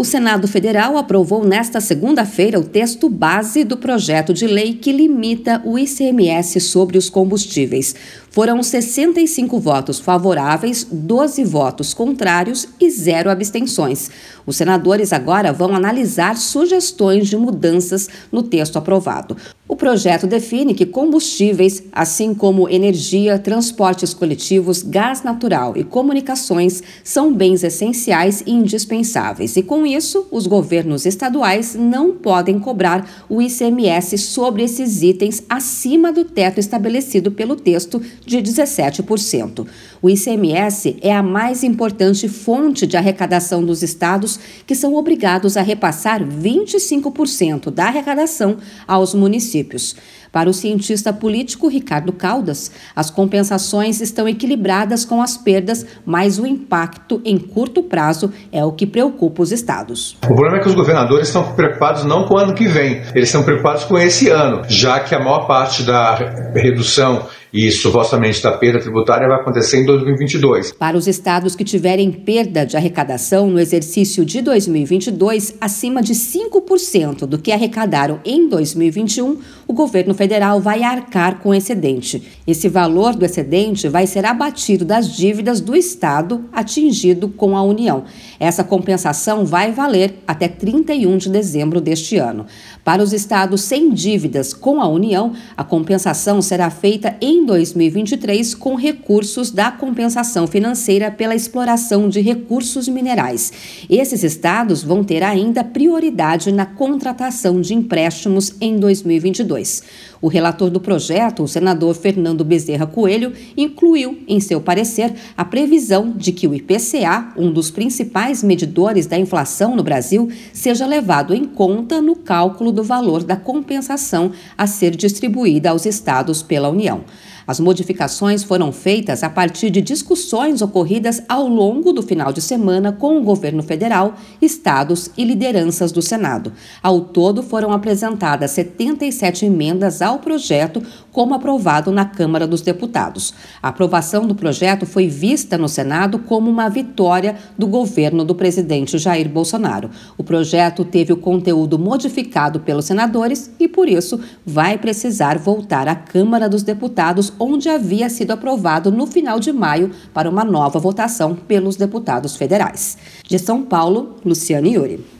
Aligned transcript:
O 0.00 0.04
Senado 0.04 0.48
Federal 0.48 0.96
aprovou 0.96 1.44
nesta 1.44 1.78
segunda-feira 1.78 2.58
o 2.58 2.64
texto 2.64 3.06
base 3.06 3.64
do 3.64 3.76
projeto 3.76 4.32
de 4.32 4.46
lei 4.46 4.72
que 4.72 4.90
limita 4.90 5.60
o 5.62 5.78
ICMS 5.78 6.58
sobre 6.58 6.96
os 6.96 7.10
combustíveis. 7.10 7.94
Foram 8.30 8.62
65 8.62 9.60
votos 9.60 10.00
favoráveis, 10.00 10.86
12 10.90 11.44
votos 11.44 11.92
contrários 11.92 12.66
e 12.80 12.88
zero 12.88 13.30
abstenções. 13.30 14.10
Os 14.46 14.56
senadores 14.56 15.12
agora 15.12 15.52
vão 15.52 15.74
analisar 15.74 16.34
sugestões 16.38 17.28
de 17.28 17.36
mudanças 17.36 18.08
no 18.32 18.42
texto 18.42 18.78
aprovado. 18.78 19.36
O 19.70 19.76
projeto 19.76 20.26
define 20.26 20.74
que 20.74 20.84
combustíveis, 20.84 21.80
assim 21.92 22.34
como 22.34 22.68
energia, 22.68 23.38
transportes 23.38 24.12
coletivos, 24.12 24.82
gás 24.82 25.22
natural 25.22 25.76
e 25.76 25.84
comunicações, 25.84 26.82
são 27.04 27.32
bens 27.32 27.62
essenciais 27.62 28.42
e 28.44 28.50
indispensáveis. 28.50 29.56
E 29.56 29.62
com 29.62 29.86
isso, 29.86 30.26
os 30.32 30.48
governos 30.48 31.06
estaduais 31.06 31.76
não 31.76 32.10
podem 32.10 32.58
cobrar 32.58 33.24
o 33.28 33.40
ICMS 33.40 34.18
sobre 34.18 34.64
esses 34.64 35.02
itens 35.04 35.40
acima 35.48 36.12
do 36.12 36.24
teto 36.24 36.58
estabelecido 36.58 37.30
pelo 37.30 37.54
texto 37.54 38.02
de 38.26 38.38
17%. 38.38 39.68
O 40.02 40.10
ICMS 40.10 40.96
é 41.00 41.14
a 41.14 41.22
mais 41.22 41.62
importante 41.62 42.28
fonte 42.28 42.88
de 42.88 42.96
arrecadação 42.96 43.64
dos 43.64 43.84
estados, 43.84 44.40
que 44.66 44.74
são 44.74 44.96
obrigados 44.96 45.56
a 45.56 45.62
repassar 45.62 46.24
25% 46.24 47.70
da 47.70 47.84
arrecadação 47.84 48.56
aos 48.88 49.14
municípios 49.14 49.59
municípios. 49.60 49.96
Para 50.32 50.48
o 50.48 50.54
cientista 50.54 51.12
político 51.12 51.68
Ricardo 51.68 52.12
Caldas, 52.12 52.70
as 52.94 53.10
compensações 53.10 54.00
estão 54.00 54.28
equilibradas 54.28 55.04
com 55.04 55.20
as 55.20 55.36
perdas, 55.36 55.84
mas 56.06 56.38
o 56.38 56.46
impacto 56.46 57.20
em 57.24 57.38
curto 57.38 57.82
prazo 57.82 58.32
é 58.52 58.64
o 58.64 58.72
que 58.72 58.86
preocupa 58.86 59.42
os 59.42 59.50
estados. 59.50 60.16
O 60.22 60.26
problema 60.28 60.58
é 60.58 60.60
que 60.60 60.68
os 60.68 60.74
governadores 60.74 61.28
estão 61.28 61.52
preocupados 61.54 62.04
não 62.04 62.24
com 62.26 62.34
o 62.34 62.38
ano 62.38 62.54
que 62.54 62.68
vem, 62.68 63.02
eles 63.14 63.28
estão 63.28 63.42
preocupados 63.42 63.84
com 63.84 63.98
esse 63.98 64.28
ano, 64.28 64.62
já 64.68 65.00
que 65.00 65.14
a 65.14 65.18
maior 65.18 65.46
parte 65.46 65.82
da 65.82 66.14
redução 66.54 67.26
e 67.52 67.70
supostamente 67.70 68.42
da 68.42 68.52
perda 68.52 68.78
tributária 68.78 69.28
vai 69.28 69.40
acontecer 69.40 69.80
em 69.80 69.84
2022. 69.84 70.72
Para 70.72 70.96
os 70.96 71.06
estados 71.06 71.56
que 71.56 71.64
tiverem 71.64 72.10
perda 72.10 72.64
de 72.64 72.76
arrecadação 72.76 73.50
no 73.50 73.58
exercício 73.58 74.24
de 74.24 74.40
2022 74.40 75.56
acima 75.60 76.02
de 76.02 76.14
5% 76.14 77.26
do 77.26 77.38
que 77.38 77.52
arrecadaram 77.52 78.20
em 78.24 78.48
2021, 78.48 79.38
o 79.66 79.72
governo 79.72 80.14
federal 80.20 80.60
vai 80.60 80.82
arcar 80.82 81.38
com 81.38 81.54
excedente. 81.54 82.22
Esse 82.46 82.68
valor 82.68 83.14
do 83.14 83.24
excedente 83.24 83.88
vai 83.88 84.06
ser 84.06 84.26
abatido 84.26 84.84
das 84.84 85.16
dívidas 85.16 85.62
do 85.62 85.74
estado 85.74 86.44
atingido 86.52 87.26
com 87.30 87.56
a 87.56 87.62
União. 87.62 88.04
Essa 88.38 88.62
compensação 88.62 89.46
vai 89.46 89.72
valer 89.72 90.16
até 90.26 90.46
31 90.46 91.16
de 91.16 91.30
dezembro 91.30 91.80
deste 91.80 92.18
ano. 92.18 92.44
Para 92.84 93.02
os 93.02 93.14
estados 93.14 93.62
sem 93.62 93.94
dívidas 93.94 94.52
com 94.52 94.82
a 94.82 94.88
União, 94.88 95.32
a 95.56 95.64
compensação 95.64 96.42
será 96.42 96.68
feita 96.68 97.16
em 97.18 97.46
2023 97.46 98.54
com 98.54 98.74
recursos 98.74 99.50
da 99.50 99.70
compensação 99.70 100.46
financeira 100.46 101.10
pela 101.10 101.34
exploração 101.34 102.10
de 102.10 102.20
recursos 102.20 102.88
minerais. 102.88 103.52
Esses 103.88 104.22
estados 104.22 104.82
vão 104.82 105.02
ter 105.02 105.22
ainda 105.22 105.64
prioridade 105.64 106.52
na 106.52 106.66
contratação 106.66 107.58
de 107.58 107.72
empréstimos 107.72 108.52
em 108.60 108.78
2022. 108.78 110.09
O 110.22 110.28
relator 110.28 110.68
do 110.68 110.78
projeto, 110.78 111.42
o 111.42 111.48
senador 111.48 111.94
Fernando 111.94 112.44
Bezerra 112.44 112.86
Coelho, 112.86 113.32
incluiu 113.56 114.18
em 114.28 114.38
seu 114.38 114.60
parecer 114.60 115.14
a 115.34 115.44
previsão 115.46 116.12
de 116.14 116.30
que 116.30 116.46
o 116.46 116.54
IPCA, 116.54 117.32
um 117.38 117.50
dos 117.50 117.70
principais 117.70 118.42
medidores 118.42 119.06
da 119.06 119.18
inflação 119.18 119.74
no 119.74 119.82
Brasil, 119.82 120.28
seja 120.52 120.84
levado 120.86 121.34
em 121.34 121.46
conta 121.46 122.02
no 122.02 122.14
cálculo 122.14 122.70
do 122.70 122.82
valor 122.82 123.24
da 123.24 123.36
compensação 123.36 124.32
a 124.58 124.66
ser 124.66 124.94
distribuída 124.94 125.70
aos 125.70 125.86
estados 125.86 126.42
pela 126.42 126.68
União. 126.68 127.02
As 127.50 127.58
modificações 127.58 128.44
foram 128.44 128.70
feitas 128.70 129.24
a 129.24 129.28
partir 129.28 129.70
de 129.70 129.80
discussões 129.80 130.62
ocorridas 130.62 131.22
ao 131.28 131.48
longo 131.48 131.92
do 131.92 132.00
final 132.00 132.32
de 132.32 132.40
semana 132.40 132.92
com 132.92 133.18
o 133.18 133.24
governo 133.24 133.60
federal, 133.60 134.14
estados 134.40 135.10
e 135.16 135.24
lideranças 135.24 135.90
do 135.90 136.00
Senado. 136.00 136.52
Ao 136.80 137.00
todo, 137.00 137.42
foram 137.42 137.72
apresentadas 137.72 138.52
77 138.52 139.46
emendas 139.46 140.00
ao 140.00 140.09
projeto, 140.18 140.82
como 141.12 141.34
aprovado 141.34 141.90
na 141.90 142.04
Câmara 142.04 142.46
dos 142.46 142.60
Deputados. 142.60 143.34
A 143.62 143.68
aprovação 143.68 144.26
do 144.26 144.34
projeto 144.34 144.86
foi 144.86 145.08
vista 145.08 145.56
no 145.56 145.68
Senado 145.68 146.18
como 146.18 146.50
uma 146.50 146.68
vitória 146.68 147.36
do 147.58 147.66
governo 147.66 148.24
do 148.24 148.34
presidente 148.34 148.98
Jair 148.98 149.28
Bolsonaro. 149.28 149.90
O 150.16 150.24
projeto 150.24 150.84
teve 150.84 151.12
o 151.12 151.16
conteúdo 151.16 151.78
modificado 151.78 152.60
pelos 152.60 152.84
senadores 152.84 153.50
e, 153.58 153.66
por 153.66 153.88
isso, 153.88 154.20
vai 154.44 154.78
precisar 154.78 155.38
voltar 155.38 155.88
à 155.88 155.94
Câmara 155.94 156.48
dos 156.48 156.62
Deputados 156.62 157.32
onde 157.38 157.68
havia 157.68 158.08
sido 158.08 158.30
aprovado 158.30 158.90
no 158.90 159.06
final 159.06 159.40
de 159.40 159.52
maio 159.52 159.90
para 160.12 160.28
uma 160.28 160.44
nova 160.44 160.78
votação 160.78 161.34
pelos 161.34 161.76
deputados 161.76 162.36
federais. 162.36 162.96
De 163.24 163.38
São 163.38 163.62
Paulo, 163.62 164.16
Luciane 164.24 164.74
Yuri. 164.74 165.18